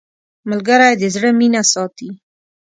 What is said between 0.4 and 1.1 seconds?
ملګری د